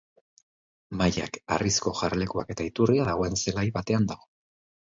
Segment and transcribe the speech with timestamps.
[1.01, 4.31] Mahaiak, harrizko jarlekuak eta iturria dagoen zelai batean dago.